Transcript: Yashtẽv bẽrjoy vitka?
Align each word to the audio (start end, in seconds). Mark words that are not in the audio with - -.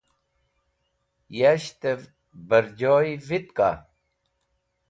Yashtẽv 1.37 2.01
bẽrjoy 2.47 3.09
vitka? 3.27 3.71